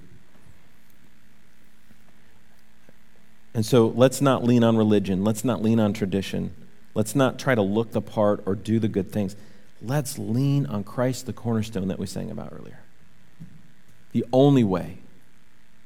[3.56, 5.24] And so let's not lean on religion.
[5.24, 6.54] Let's not lean on tradition.
[6.94, 9.38] Let's not try to look the part or do the good things.
[9.82, 12.80] Let's lean on Christ, the cornerstone that we sang about earlier.
[14.12, 14.98] The only way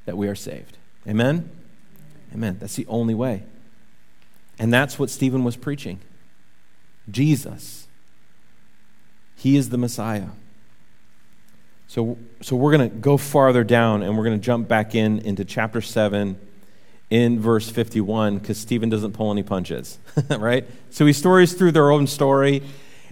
[0.06, 0.78] that we are saved.
[1.08, 1.48] Amen?
[2.34, 2.58] Amen.
[2.60, 3.44] That's the only way.
[4.58, 6.00] And that's what Stephen was preaching
[7.10, 7.88] Jesus.
[9.36, 10.30] He is the Messiah.
[11.88, 15.20] So, so we're going to go farther down and we're going to jump back in
[15.20, 16.40] into chapter 7
[17.10, 19.98] in verse 51 because Stephen doesn't pull any punches,
[20.30, 20.66] right?
[20.90, 22.64] So he stories through their own story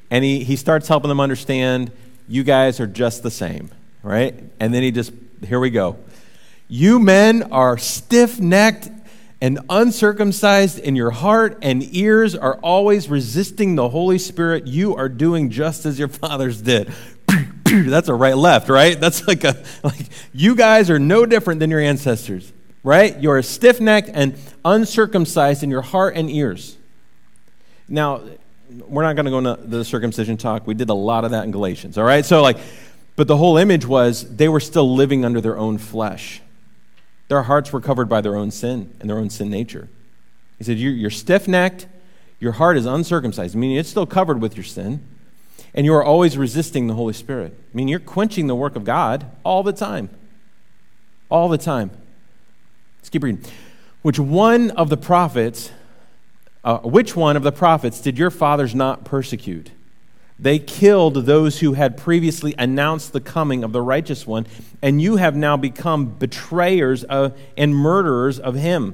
[0.10, 1.92] and he, he starts helping them understand
[2.28, 3.70] you guys are just the same,
[4.04, 4.36] right?
[4.60, 5.12] And then he just,
[5.46, 5.98] here we go.
[6.68, 8.90] You men are stiff necked
[9.40, 15.10] and uncircumcised in your heart and ears are always resisting the Holy Spirit, you are
[15.10, 16.92] doing just as your fathers did.
[17.66, 19.00] That's a right left, right?
[19.00, 22.52] That's like a like you guys are no different than your ancestors,
[22.84, 23.20] right?
[23.20, 26.78] You're stiff-necked and uncircumcised in your heart and ears.
[27.88, 28.22] Now,
[28.88, 30.68] we're not going to go into the circumcision talk.
[30.68, 32.26] We did a lot of that in Galatians, all right?
[32.26, 32.58] So like
[33.18, 36.40] but the whole image was they were still living under their own flesh.
[37.28, 39.90] Their hearts were covered by their own sin and their own sin nature.
[40.60, 41.88] He said, You're, you're stiff necked,
[42.40, 45.04] your heart is uncircumcised, meaning it's still covered with your sin,
[45.74, 47.54] and you are always resisting the Holy Spirit.
[47.74, 50.10] I mean, you're quenching the work of God all the time.
[51.30, 51.90] All the time.
[53.08, 53.42] Let's keep reading.
[54.02, 55.72] Which one of the prophets,
[56.66, 59.72] uh, which one of the prophets did your fathers not persecute?
[60.38, 64.46] They killed those who had previously announced the coming of the righteous one,
[64.82, 68.94] and you have now become betrayers of, and murderers of him.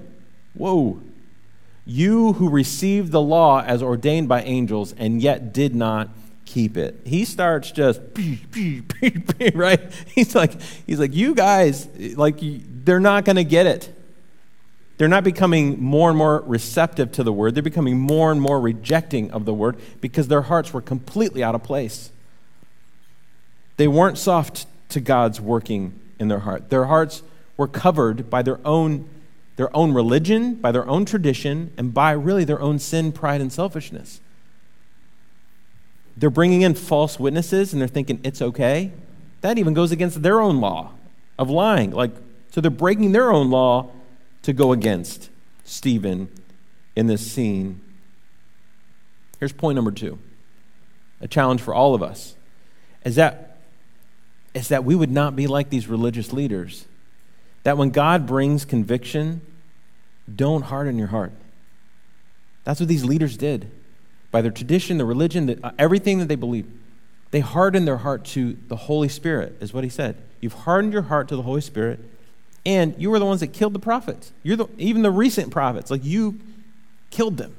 [0.54, 1.02] Whoa.
[1.84, 6.10] You who received the law as ordained by angels and yet did not
[6.46, 7.02] keep it.
[7.04, 8.00] He starts just
[9.56, 9.82] right.
[10.14, 13.92] He's like he's like you guys like they're not going to get it.
[14.98, 17.56] They're not becoming more and more receptive to the word.
[17.56, 21.56] They're becoming more and more rejecting of the word because their hearts were completely out
[21.56, 22.12] of place.
[23.78, 26.70] They weren't soft to God's working in their heart.
[26.70, 27.24] Their hearts
[27.58, 29.10] were covered by their own,
[29.56, 33.52] their own religion, by their own tradition, and by really their own sin, pride, and
[33.52, 34.22] selfishness.
[36.16, 38.92] They're bringing in false witnesses and they're thinking it's okay.
[39.42, 40.92] That even goes against their own law
[41.40, 41.92] of lying.
[41.92, 42.12] Like,
[42.52, 43.90] so they're breaking their own law
[44.44, 45.30] to go against
[45.64, 46.30] Stephen
[46.96, 47.82] in this scene.
[49.40, 50.20] Here's point number two
[51.22, 52.36] a challenge for all of us
[53.04, 53.58] is that,
[54.54, 56.86] is that we would not be like these religious leaders.
[57.64, 59.42] That when God brings conviction,
[60.34, 61.32] don't harden your heart.
[62.64, 63.72] That's what these leaders did.
[64.32, 66.72] By their tradition, their religion, the, uh, everything that they believed,
[67.32, 70.18] they hardened their heart to the Holy Spirit, is what he said.
[70.42, 72.00] You've hardened your heart to the Holy Spirit,
[72.66, 74.32] and you were the ones that killed the prophets.
[74.42, 76.40] You're the, even the recent prophets, like you
[77.10, 77.56] killed them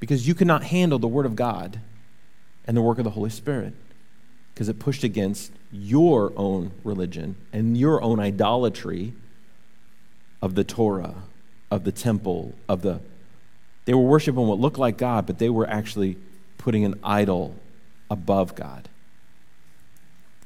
[0.00, 1.80] because you could not handle the Word of God
[2.66, 3.74] and the work of the Holy Spirit
[4.52, 9.12] because it pushed against your own religion and your own idolatry
[10.42, 11.14] of the Torah,
[11.70, 13.00] of the temple, of the.
[13.84, 16.16] They were worshiping what looked like God, but they were actually
[16.58, 17.54] putting an idol
[18.10, 18.88] above God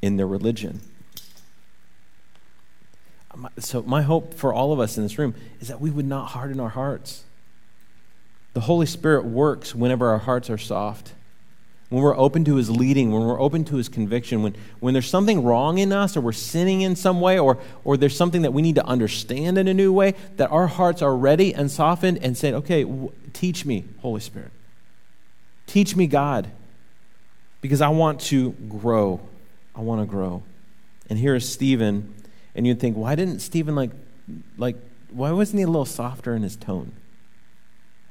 [0.02, 0.80] in their religion.
[3.58, 6.26] So, my hope for all of us in this room is that we would not
[6.26, 7.24] harden our hearts.
[8.52, 11.12] The Holy Spirit works whenever our hearts are soft
[11.94, 15.08] when we're open to his leading, when we're open to his conviction, when, when there's
[15.08, 18.52] something wrong in us or we're sinning in some way or, or there's something that
[18.52, 22.18] we need to understand in a new way, that our hearts are ready and softened
[22.18, 24.50] and say, okay, w- teach me, Holy Spirit.
[25.68, 26.50] Teach me, God,
[27.60, 29.20] because I want to grow.
[29.76, 30.42] I want to grow.
[31.08, 32.12] And here is Stephen,
[32.54, 33.90] and you'd think, why didn't Stephen, like,
[34.56, 34.76] like,
[35.10, 36.92] why wasn't he a little softer in his tone?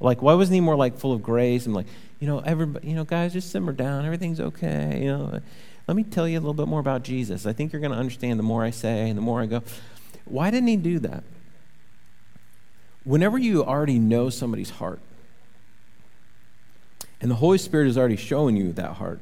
[0.00, 1.86] Like, why wasn't he more like full of grace and like,
[2.20, 4.04] you know, everybody, you know, guys, just simmer down.
[4.04, 5.00] Everything's okay.
[5.02, 5.40] You know,
[5.86, 7.46] let me tell you a little bit more about Jesus.
[7.46, 9.62] I think you're going to understand the more I say and the more I go.
[10.24, 11.24] Why didn't he do that?
[13.04, 15.00] Whenever you already know somebody's heart,
[17.20, 19.20] and the Holy Spirit is already showing you that heart,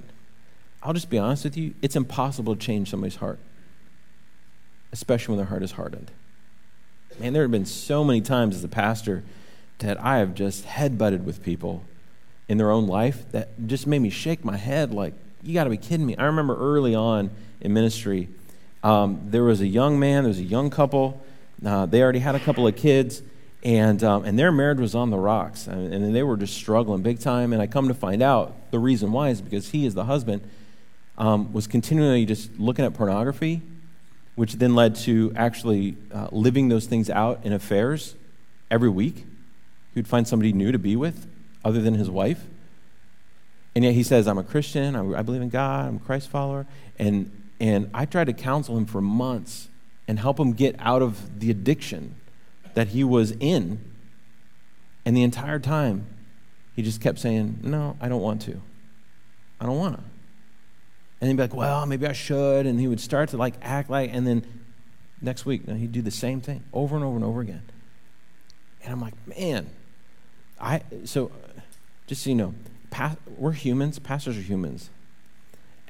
[0.82, 3.38] I'll just be honest with you, it's impossible to change somebody's heart,
[4.92, 6.10] especially when their heart is hardened.
[7.18, 9.22] Man, there have been so many times as a pastor
[9.78, 11.84] that I have just headbutted with people
[12.48, 15.70] in their own life that just made me shake my head like, you got to
[15.70, 16.16] be kidding me.
[16.16, 18.28] I remember early on in ministry,
[18.82, 21.20] um, there was a young man, there was a young couple.
[21.64, 23.22] Uh, they already had a couple of kids,
[23.62, 25.66] and, um, and their marriage was on the rocks.
[25.66, 27.52] And, and they were just struggling big time.
[27.52, 30.42] And I come to find out the reason why is because he, as the husband,
[31.18, 33.62] um, was continually just looking at pornography,
[34.34, 38.14] which then led to actually uh, living those things out in affairs
[38.70, 39.16] every week.
[39.94, 41.26] He would find somebody new to be with
[41.64, 42.44] other than his wife.
[43.74, 46.28] And yet he says, I'm a Christian, I, I believe in God, I'm a Christ
[46.28, 46.66] follower.
[46.98, 49.68] And, and I tried to counsel him for months
[50.08, 52.16] and help him get out of the addiction
[52.74, 53.80] that he was in.
[55.04, 56.06] And the entire time,
[56.74, 58.60] he just kept saying, No, I don't want to.
[59.60, 60.02] I don't want to.
[61.22, 62.66] And he'd be like, Well, maybe I should.
[62.66, 64.44] And he would start to like act like, and then
[65.20, 67.62] next week, he'd do the same thing over and over and over again.
[68.82, 69.70] And I'm like, Man,
[70.60, 71.30] I, so
[72.08, 72.54] just so you know,
[73.38, 74.90] we're humans, pastors are humans.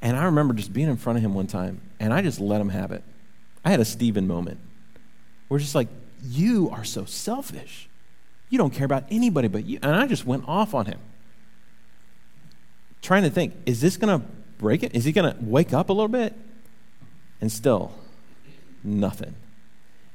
[0.02, 2.60] And I remember just being in front of him one time, and I just let
[2.60, 3.02] him have it.
[3.64, 4.60] I had a Stephen moment.
[5.48, 5.88] We're just like,
[6.22, 7.88] you are so selfish.
[8.50, 9.78] You don't care about anybody but you.
[9.82, 10.98] And I just went off on him.
[13.00, 14.26] Trying to think, is this going to
[14.62, 14.94] break it?
[14.94, 16.34] Is he going to wake up a little bit?
[17.40, 17.92] And still,
[18.82, 19.34] nothing.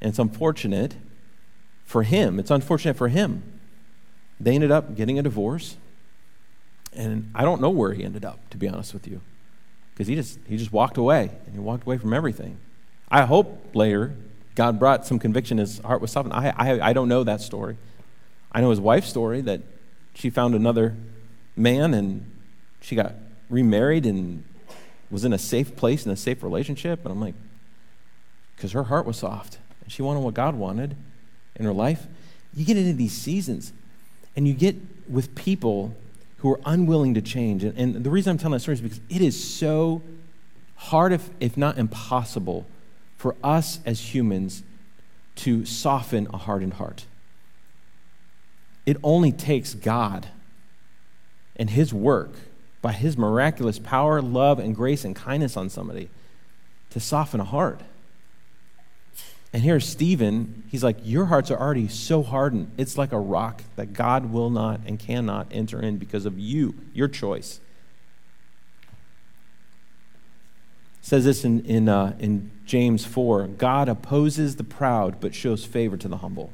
[0.01, 0.95] And it's unfortunate
[1.85, 2.39] for him.
[2.39, 3.43] It's unfortunate for him
[4.39, 5.77] they ended up getting a divorce.
[6.93, 9.21] And I don't know where he ended up, to be honest with you.
[9.93, 12.57] Because he just, he just walked away, and he walked away from everything.
[13.09, 14.15] I hope later
[14.55, 16.33] God brought some conviction, his heart was softened.
[16.33, 17.77] I, I, I don't know that story.
[18.51, 19.61] I know his wife's story that
[20.13, 20.95] she found another
[21.55, 22.31] man and
[22.81, 23.13] she got
[23.49, 24.43] remarried and
[25.09, 27.03] was in a safe place in a safe relationship.
[27.03, 27.35] And I'm like,
[28.55, 30.95] because her heart was soft and she wanted what God wanted
[31.55, 32.07] in her life.
[32.53, 33.71] You get into these seasons
[34.35, 34.75] and you get
[35.09, 35.95] with people
[36.39, 37.63] who are unwilling to change.
[37.63, 40.01] And, and the reason I'm telling that story is because it is so
[40.75, 42.65] hard, if, if not impossible,
[43.17, 44.63] for us as humans
[45.37, 47.05] to soften a hardened heart.
[48.85, 50.27] It only takes God
[51.55, 52.33] and His work
[52.81, 56.09] by His miraculous power, love, and grace and kindness on somebody
[56.89, 57.81] to soften a heart.
[59.53, 60.63] And here's Stephen.
[60.69, 62.71] He's like, Your hearts are already so hardened.
[62.77, 66.75] It's like a rock that God will not and cannot enter in because of you,
[66.93, 67.59] your choice.
[71.01, 75.65] It says this in, in, uh, in James 4 God opposes the proud, but shows
[75.65, 76.51] favor to the humble.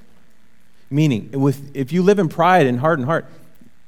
[0.89, 3.25] Meaning, with, if you live in pride and hardened heart,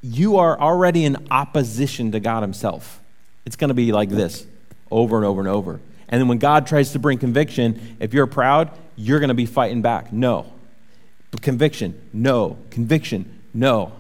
[0.05, 3.01] you are already in opposition to God Himself.
[3.45, 4.45] It's going to be like this
[4.91, 5.79] over and over and over.
[6.07, 9.47] And then when God tries to bring conviction, if you're proud, you're going to be
[9.47, 10.13] fighting back.
[10.13, 10.51] No.
[11.41, 12.57] Conviction, no.
[12.69, 13.93] Conviction, no.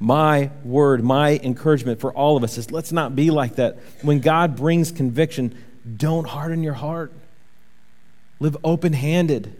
[0.00, 3.78] My word, my encouragement for all of us is let's not be like that.
[4.02, 5.56] When God brings conviction,
[5.96, 7.12] don't harden your heart.
[8.40, 9.56] Live open handed.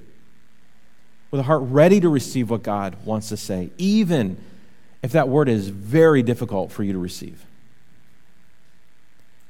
[1.30, 4.36] With a heart ready to receive what God wants to say, even
[5.02, 7.44] if that word is very difficult for you to receive?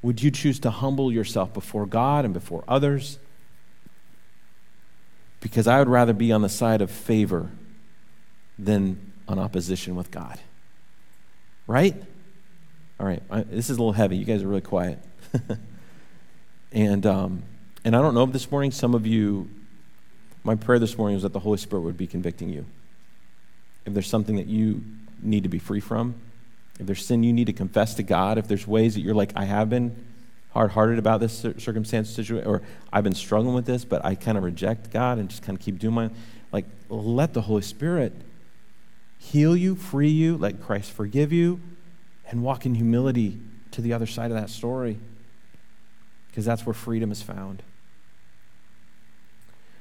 [0.01, 3.19] Would you choose to humble yourself before God and before others?
[5.41, 7.49] Because I would rather be on the side of favor
[8.57, 10.39] than on opposition with God.
[11.67, 11.95] Right?
[12.99, 14.17] All right, I, this is a little heavy.
[14.17, 14.99] You guys are really quiet.
[16.71, 17.43] and, um,
[17.85, 19.49] and I don't know if this morning some of you,
[20.43, 22.65] my prayer this morning was that the Holy Spirit would be convicting you.
[23.85, 24.83] If there's something that you
[25.21, 26.15] need to be free from,
[26.79, 29.33] if there's sin you need to confess to God, if there's ways that you're like,
[29.35, 29.95] I have been
[30.51, 34.37] hard hearted about this circumstance, situation, or I've been struggling with this, but I kind
[34.37, 36.09] of reject God and just kind of keep doing my,
[36.51, 38.13] like, let the Holy Spirit
[39.19, 41.59] heal you, free you, let Christ forgive you,
[42.29, 43.39] and walk in humility
[43.71, 44.97] to the other side of that story.
[46.27, 47.61] Because that's where freedom is found.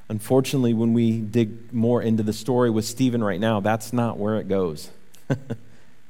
[0.09, 4.37] Unfortunately, when we dig more into the story with Stephen right now, that's not where
[4.37, 4.91] it goes.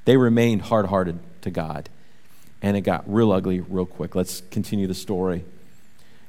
[0.08, 1.90] They remained hard hearted to God.
[2.62, 4.14] And it got real ugly real quick.
[4.14, 5.44] Let's continue the story.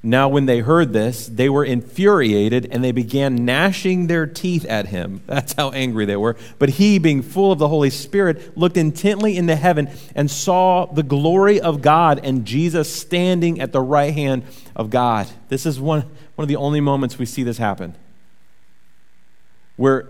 [0.04, 4.88] Now, when they heard this, they were infuriated and they began gnashing their teeth at
[4.88, 5.22] him.
[5.28, 6.36] That's how angry they were.
[6.58, 11.02] But he, being full of the Holy Spirit, looked intently into heaven and saw the
[11.02, 14.44] glory of God and Jesus standing at the right hand
[14.76, 15.30] of God.
[15.48, 16.04] This is one,
[16.40, 17.94] one of the only moments we see this happen.
[19.76, 20.08] Where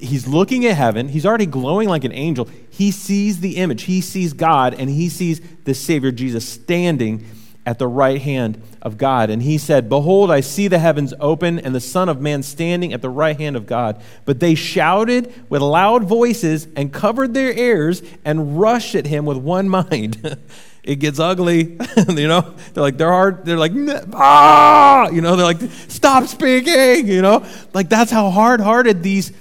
[0.00, 1.08] he's looking at heaven.
[1.08, 2.48] He's already glowing like an angel.
[2.70, 3.82] He sees the image.
[3.82, 7.26] He sees God, and he sees the Savior Jesus standing
[7.66, 9.28] at the right hand of God.
[9.28, 12.94] And he said, Behold, I see the heavens open and the Son of Man standing
[12.94, 14.02] at the right hand of God.
[14.24, 19.36] But they shouted with loud voices and covered their ears and rushed at him with
[19.36, 20.38] one mind.
[20.82, 22.54] It gets ugly, you know.
[22.74, 23.72] They're like, they're hard, they're like,
[24.14, 27.46] ah, you know, they're like, stop speaking, you know.
[27.72, 29.32] Like, that's how hard hearted these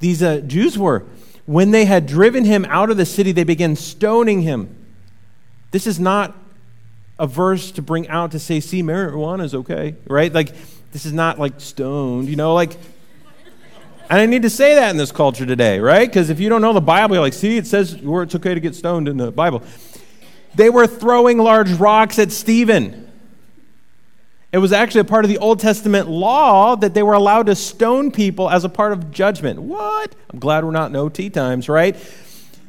[0.00, 1.04] these uh, Jews were.
[1.46, 4.74] When they had driven him out of the city, they began stoning him.
[5.70, 6.36] This is not
[7.18, 10.32] a verse to bring out to say, see, marijuana is okay, right?
[10.32, 10.52] Like,
[10.92, 12.76] this is not like stoned, you know, like,
[14.10, 16.08] and I need to say that in this culture today, right?
[16.08, 18.54] Because if you don't know the Bible, you're like, see, it says where it's okay
[18.54, 19.62] to get stoned in the Bible.
[20.58, 23.08] They were throwing large rocks at Stephen.
[24.50, 27.54] It was actually a part of the Old Testament law that they were allowed to
[27.54, 29.62] stone people as a part of judgment.
[29.62, 30.16] What?
[30.28, 31.94] I'm glad we're not in OT times, right?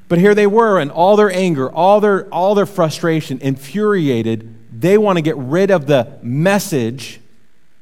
[0.07, 4.99] But here they were, and all their anger, all their, all their frustration, infuriated, they
[4.99, 7.19] want to get rid of the message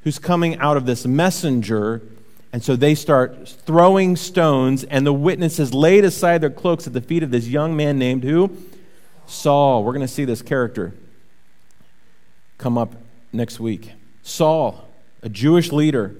[0.05, 2.01] who's coming out of this messenger.
[2.53, 7.01] And so they start throwing stones, and the witnesses laid aside their cloaks at the
[7.01, 8.55] feet of this young man named who?
[9.27, 9.83] Saul.
[9.83, 10.93] We're going to see this character
[12.57, 12.95] come up
[13.31, 13.91] next week.
[14.23, 14.89] Saul,
[15.21, 16.15] a Jewish leader,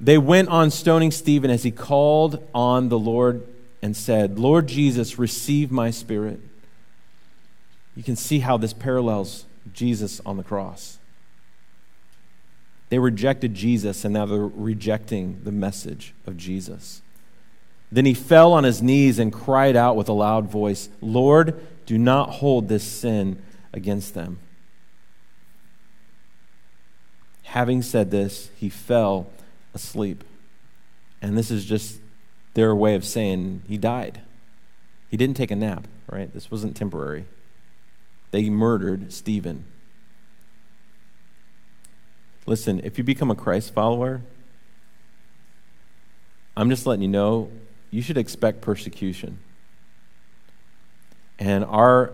[0.00, 3.46] they went on stoning Stephen as he called on the Lord
[3.82, 6.40] and said, Lord Jesus, receive my spirit.
[7.94, 10.98] You can see how this parallels Jesus on the cross.
[12.88, 17.01] They rejected Jesus, and now they're rejecting the message of Jesus.
[17.92, 21.98] Then he fell on his knees and cried out with a loud voice, Lord, do
[21.98, 24.38] not hold this sin against them.
[27.42, 29.26] Having said this, he fell
[29.74, 30.24] asleep.
[31.20, 32.00] And this is just
[32.54, 34.22] their way of saying he died.
[35.10, 36.32] He didn't take a nap, right?
[36.32, 37.26] This wasn't temporary.
[38.30, 39.66] They murdered Stephen.
[42.46, 44.22] Listen, if you become a Christ follower,
[46.56, 47.50] I'm just letting you know
[47.92, 49.38] you should expect persecution.
[51.38, 52.12] And our,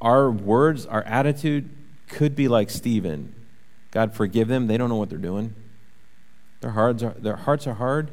[0.00, 1.68] our words, our attitude
[2.08, 3.34] could be like Stephen.
[3.90, 4.66] God, forgive them.
[4.66, 5.54] They don't know what they're doing.
[6.60, 8.10] Their hearts are, their hearts are hard.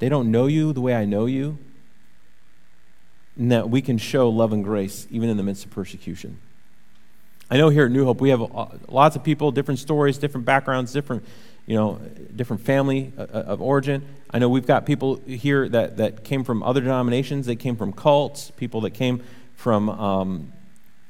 [0.00, 1.58] They don't know you the way I know you.
[3.36, 6.40] And that we can show love and grace even in the midst of persecution.
[7.48, 10.44] I know here at New Hope we have uh, lots of people, different stories, different
[10.44, 11.24] backgrounds, different,
[11.68, 12.00] you know,
[12.34, 14.02] different family uh, uh, of origin.
[14.30, 17.44] I know we've got people here that, that came from other denominations.
[17.44, 19.22] They came from cults, people that came
[19.54, 20.52] from um,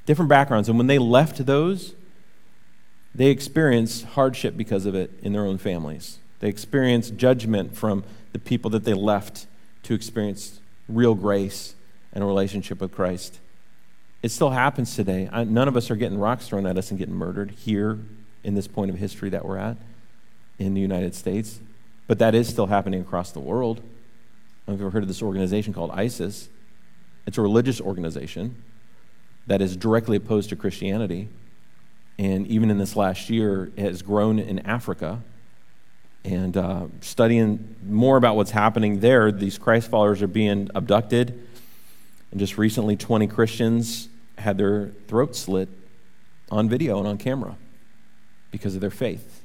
[0.05, 0.69] different backgrounds.
[0.69, 1.95] And when they left those,
[3.15, 6.19] they experienced hardship because of it in their own families.
[6.41, 8.03] They experienced judgment from
[8.33, 9.47] the people that they left
[9.85, 11.77] to experience real grace
[12.13, 13.39] and a relationship with Christ.
[14.25, 15.29] It still happens today.
[15.31, 18.01] I, none of us are getting rocks thrown at us and getting murdered here
[18.43, 19.77] in this point of history that we're at
[20.59, 21.61] in the United States.
[22.07, 23.81] But that is still happening across the world.
[24.67, 26.49] I've ever heard of this organization called ISIS?
[27.27, 28.63] It's a religious organization
[29.47, 31.29] that is directly opposed to Christianity
[32.19, 35.23] and even in this last year, it has grown in Africa.
[36.25, 39.31] and uh, studying more about what's happening there.
[39.31, 41.31] These Christ followers are being abducted.
[42.33, 45.69] And just recently, 20 Christians had their throats slit
[46.51, 47.57] on video and on camera
[48.51, 49.38] because of their faith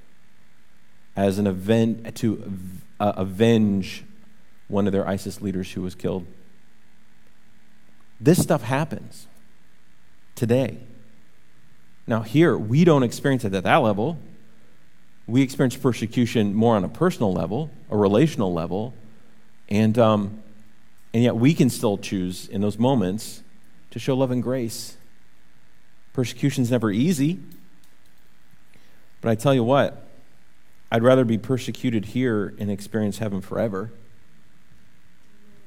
[1.16, 2.54] as an event to
[3.00, 4.04] uh, avenge
[4.68, 6.26] one of their ISIS leaders who was killed.
[8.20, 9.28] This stuff happens
[10.36, 10.80] today.
[12.08, 14.18] Now, here, we don't experience it at that level.
[15.28, 18.94] We experience persecution more on a personal level, a relational level,
[19.70, 20.44] and, um,
[21.14, 23.42] and yet we can still choose in those moments
[23.92, 24.98] to show love and grace.
[26.12, 27.40] Persecution's never easy,
[29.22, 30.06] but I tell you what,
[30.94, 33.92] I'd rather be persecuted here and experience heaven forever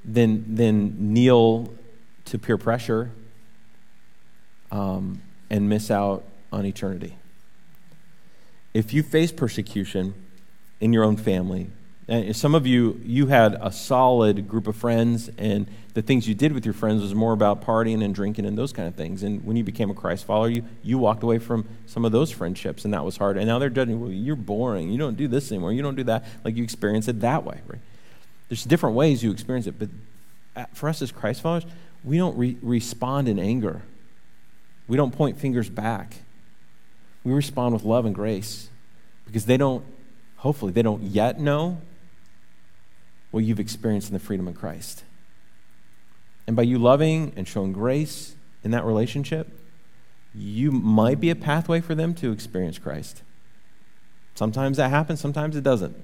[0.04, 1.74] than, than kneel
[2.26, 3.10] to peer pressure
[4.70, 5.20] um,
[5.50, 6.22] and miss out
[6.52, 7.16] on eternity.
[8.72, 10.14] If you face persecution
[10.80, 11.72] in your own family,
[12.08, 16.36] and some of you, you had a solid group of friends, and the things you
[16.36, 19.24] did with your friends was more about partying and drinking and those kind of things.
[19.24, 22.30] And when you became a Christ follower, you, you walked away from some of those
[22.30, 23.36] friendships, and that was hard.
[23.36, 24.90] And now they're judging, well, you're boring.
[24.90, 25.72] You don't do this anymore.
[25.72, 26.24] You don't do that.
[26.44, 27.80] Like you experience it that way, right?
[28.48, 29.88] There's different ways you experience it, but
[30.54, 31.66] uh, for us as Christ followers,
[32.04, 33.82] we don't re- respond in anger.
[34.86, 36.14] We don't point fingers back.
[37.24, 38.68] We respond with love and grace
[39.26, 39.84] because they don't,
[40.36, 41.80] hopefully, they don't yet know
[43.36, 45.04] what you've experienced in the freedom of Christ.
[46.46, 48.34] And by you loving and showing grace
[48.64, 49.60] in that relationship,
[50.34, 53.22] you might be a pathway for them to experience Christ.
[54.34, 56.02] Sometimes that happens, sometimes it doesn't.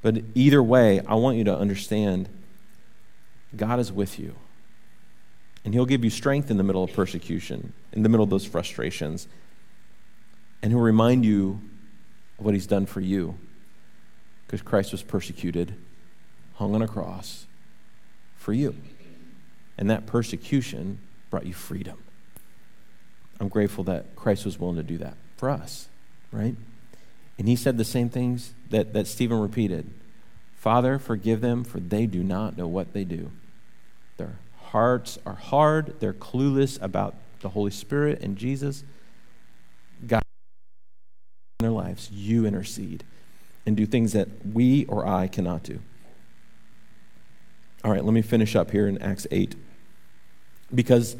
[0.00, 2.30] But either way, I want you to understand
[3.54, 4.36] God is with you.
[5.66, 8.46] And He'll give you strength in the middle of persecution, in the middle of those
[8.46, 9.28] frustrations.
[10.62, 11.60] And He'll remind you
[12.38, 13.36] of what He's done for you.
[14.46, 15.76] Because Christ was persecuted,
[16.56, 17.46] hung on a cross
[18.36, 18.74] for you.
[19.78, 20.98] And that persecution
[21.30, 22.02] brought you freedom.
[23.38, 25.88] I'm grateful that Christ was willing to do that for us,
[26.32, 26.56] right?
[27.38, 29.90] And he said the same things that, that Stephen repeated
[30.54, 33.30] Father, forgive them, for they do not know what they do.
[34.16, 38.82] Their hearts are hard, they're clueless about the Holy Spirit and Jesus.
[40.04, 40.22] God,
[41.60, 43.04] in their lives, you intercede
[43.64, 45.80] and do things that we or I cannot do.
[47.84, 49.54] All right, let me finish up here in Acts 8.
[50.74, 51.16] Because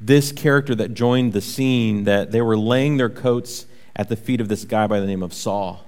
[0.00, 4.40] this character that joined the scene, that they were laying their coats at the feet
[4.40, 5.86] of this guy by the name of Saul.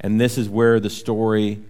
[0.00, 1.62] And this is where the story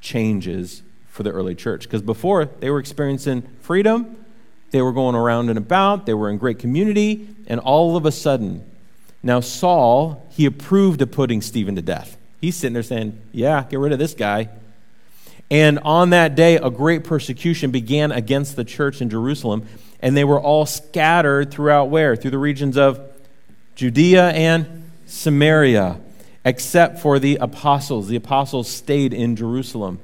[0.00, 1.84] changes for the early church.
[1.84, 4.24] Because before, they were experiencing freedom,
[4.70, 8.12] they were going around and about, they were in great community, and all of a
[8.12, 8.68] sudden,
[9.22, 12.16] now Saul, he approved of putting Stephen to death.
[12.40, 14.50] He's sitting there saying, Yeah, get rid of this guy.
[15.50, 19.66] And on that day, a great persecution began against the church in Jerusalem,
[20.00, 22.16] and they were all scattered throughout where?
[22.16, 23.00] Through the regions of
[23.74, 26.00] Judea and Samaria,
[26.44, 28.08] except for the apostles.
[28.08, 30.00] The apostles stayed in Jerusalem.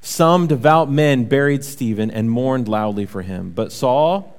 [0.00, 3.52] Some devout men buried Stephen and mourned loudly for him.
[3.52, 4.38] But Saul,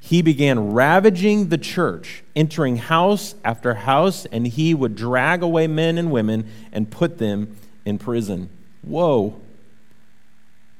[0.00, 5.98] he began ravaging the church, entering house after house, and he would drag away men
[5.98, 8.48] and women and put them in prison.
[8.82, 9.40] Whoa.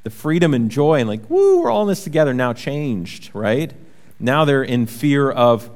[0.04, 3.72] The freedom and joy and like, woo, we're all in this together now changed, right?
[4.18, 5.70] Now they're in fear of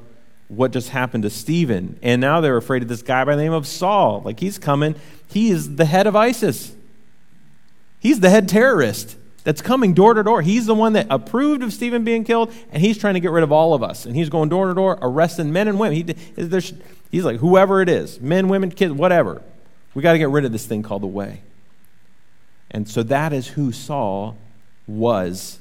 [0.48, 1.98] what just happened to Stephen.
[2.02, 4.22] And now they're afraid of this guy by the name of Saul.
[4.24, 4.94] Like he's coming,
[5.28, 6.74] he is the head of ISIS.
[7.98, 10.42] He's the head terrorist that's coming door to door.
[10.42, 13.44] He's the one that approved of Stephen being killed, and he's trying to get rid
[13.44, 14.04] of all of us.
[14.04, 15.96] And he's going door to door, arresting men and women.
[15.96, 16.14] He,
[17.10, 19.42] he's like, whoever it is men, women, kids, whatever.
[19.94, 21.42] We got to get rid of this thing called the way.
[22.76, 24.36] And so that is who Saul
[24.86, 25.60] was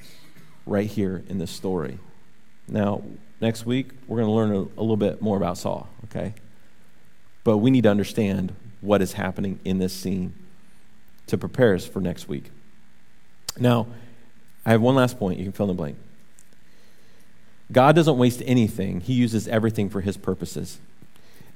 [0.65, 1.97] right here in this story.
[2.67, 3.03] Now,
[3.39, 6.33] next week, we're going to learn a, a little bit more about Saul, okay?
[7.45, 10.33] But we need to understand what is happening in this scene
[11.27, 12.51] to prepare us for next week.
[13.57, 13.87] Now,
[14.65, 15.39] I have one last point.
[15.39, 15.95] You can fill in the blank.
[17.71, 20.79] God doesn't waste anything, He uses everything for His purposes.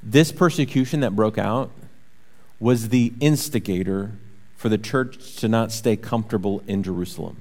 [0.01, 1.69] This persecution that broke out
[2.61, 4.13] was the instigator
[4.59, 7.37] for the church to not stay comfortable in Jerusalem.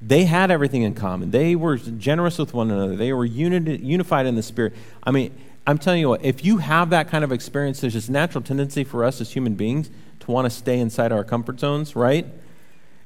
[0.00, 1.30] They had everything in common.
[1.30, 2.96] They were generous with one another.
[2.96, 4.72] They were unified in the Spirit.
[5.02, 8.08] I mean, I'm telling you what, if you have that kind of experience, there's this
[8.08, 11.94] natural tendency for us as human beings to want to stay inside our comfort zones,
[11.94, 12.26] right?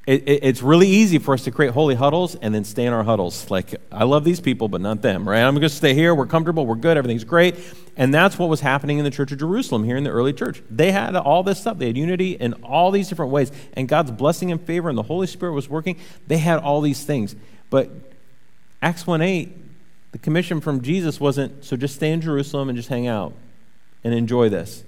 [0.09, 2.94] It, it, it's really easy for us to create holy huddles and then stay in
[2.94, 3.50] our huddles.
[3.50, 5.42] Like, I love these people, but not them, right?
[5.42, 6.14] I'm going to stay here.
[6.14, 6.64] We're comfortable.
[6.64, 6.96] We're good.
[6.96, 7.56] Everything's great.
[7.94, 10.62] And that's what was happening in the church of Jerusalem here in the early church.
[10.70, 11.76] They had all this stuff.
[11.76, 13.52] They had unity in all these different ways.
[13.74, 15.98] And God's blessing and favor and the Holy Spirit was working.
[16.26, 17.36] They had all these things.
[17.68, 17.90] But
[18.80, 19.54] Acts 1 8,
[20.12, 23.34] the commission from Jesus wasn't, so just stay in Jerusalem and just hang out
[24.02, 24.84] and enjoy this.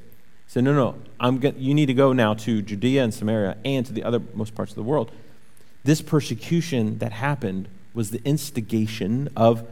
[0.51, 3.87] Said, no, no, I'm go- you need to go now to Judea and Samaria and
[3.87, 5.13] to the other most parts of the world.
[5.85, 9.65] This persecution that happened was the instigation of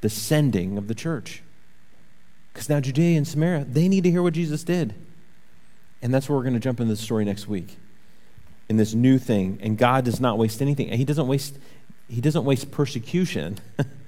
[0.00, 1.42] the sending of the church.
[2.50, 4.94] Because now Judea and Samaria, they need to hear what Jesus did.
[6.00, 7.76] And that's where we're going to jump into the story next week.
[8.70, 9.58] In this new thing.
[9.60, 10.88] And God does not waste anything.
[10.88, 11.58] He doesn't waste,
[12.08, 13.58] he doesn't waste persecution.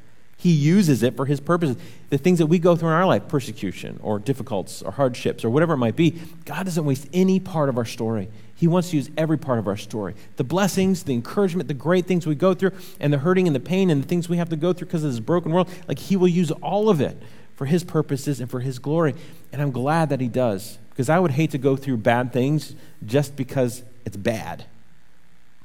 [0.45, 1.79] He uses it for his purposes.
[2.11, 5.49] The things that we go through in our life, persecution or difficulties or hardships or
[5.49, 8.29] whatever it might be, God doesn't waste any part of our story.
[8.55, 10.15] He wants to use every part of our story.
[10.37, 13.61] The blessings, the encouragement, the great things we go through, and the hurting and the
[13.61, 15.99] pain and the things we have to go through because of this broken world, like
[15.99, 17.17] He will use all of it
[17.57, 19.15] for His purposes and for His glory.
[19.51, 22.75] And I'm glad that He does because I would hate to go through bad things
[23.07, 24.67] just because it's bad.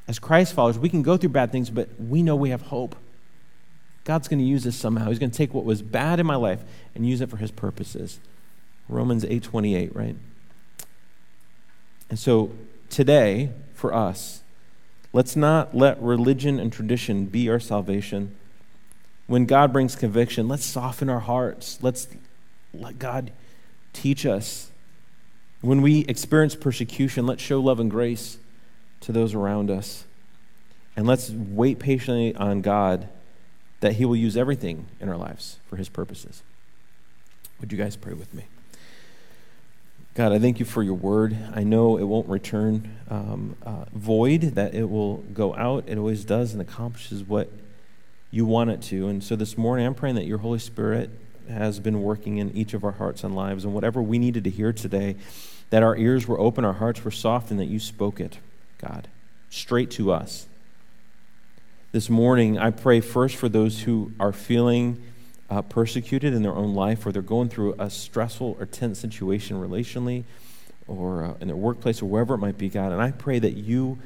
[0.07, 2.95] As Christ followers, we can go through bad things, but we know we have hope.
[4.09, 5.09] God's going to use this somehow.
[5.09, 6.63] He's going to take what was bad in my life
[6.95, 8.19] and use it for his purposes.
[8.87, 10.15] Romans 8:28, right?
[12.09, 12.51] And so
[12.89, 14.41] today for us,
[15.13, 18.35] let's not let religion and tradition be our salvation.
[19.27, 21.77] When God brings conviction, let's soften our hearts.
[21.83, 22.07] Let's
[22.73, 23.31] let God
[23.93, 24.71] teach us.
[25.61, 28.39] When we experience persecution, let's show love and grace
[29.01, 30.05] to those around us.
[30.95, 33.07] And let's wait patiently on God
[33.79, 36.43] that He will use everything in our lives for His purposes.
[37.59, 38.45] Would you guys pray with me?
[40.15, 41.37] God, I thank you for your word.
[41.53, 45.85] I know it won't return um, uh, void, that it will go out.
[45.87, 47.49] It always does and accomplishes what
[48.31, 49.07] you want it to.
[49.07, 51.09] And so this morning, I'm praying that your Holy Spirit
[51.47, 54.49] has been working in each of our hearts and lives, and whatever we needed to
[54.49, 55.15] hear today,
[55.69, 58.39] that our ears were open, our hearts were soft, and that you spoke it,
[58.77, 59.07] God,
[59.49, 60.47] straight to us
[61.91, 65.01] this morning, I pray first for those who are feeling
[65.49, 69.59] uh, persecuted in their own life, or they're going through a stressful or tense situation
[69.59, 70.23] relationally,
[70.87, 72.91] or uh, in their workplace, or wherever it might be, God.
[72.91, 73.97] And I pray that you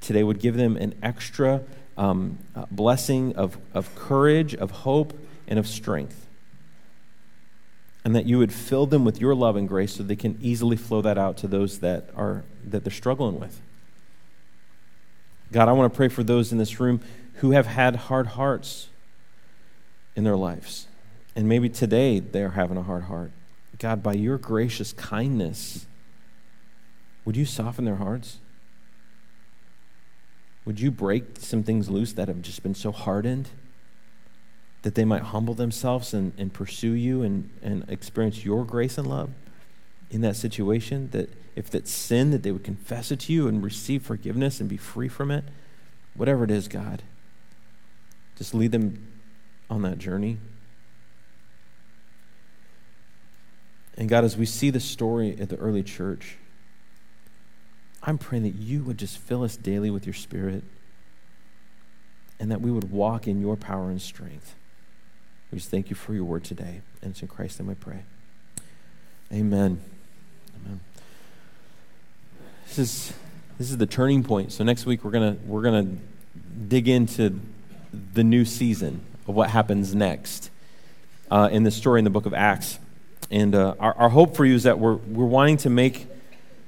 [0.00, 1.62] today would give them an extra
[1.96, 5.16] um, uh, blessing of, of courage, of hope,
[5.46, 6.26] and of strength.
[8.04, 10.76] And that you would fill them with your love and grace so they can easily
[10.76, 13.60] flow that out to those that are that they're struggling with.
[15.52, 17.00] God, I want to pray for those in this room
[17.34, 18.88] who have had hard hearts
[20.14, 20.88] in their lives.
[21.34, 23.30] And maybe today they're having a hard heart.
[23.78, 25.86] God, by your gracious kindness,
[27.24, 28.38] would you soften their hearts?
[30.64, 33.48] Would you break some things loose that have just been so hardened
[34.82, 39.06] that they might humble themselves and, and pursue you and, and experience your grace and
[39.06, 39.30] love
[40.10, 41.08] in that situation?
[41.12, 44.68] That if that's sin, that they would confess it to you and receive forgiveness and
[44.68, 45.42] be free from it?
[46.14, 47.02] Whatever it is, God.
[48.36, 49.08] Just lead them
[49.68, 50.38] on that journey.
[53.96, 56.36] And God, as we see the story at the early church,
[58.04, 60.62] I'm praying that you would just fill us daily with your spirit
[62.38, 64.54] and that we would walk in your power and strength.
[65.50, 66.82] We just thank you for your word today.
[67.02, 68.04] And it's in Christ's name I pray.
[69.32, 69.80] Amen.
[72.68, 73.12] This is
[73.58, 74.52] this is the turning point.
[74.52, 75.88] So next week we're gonna we're gonna
[76.68, 77.40] dig into
[78.12, 80.50] the new season of what happens next
[81.30, 82.78] uh, in the story in the book of Acts.
[83.30, 86.06] And uh, our, our hope for you is that we're, we're wanting to make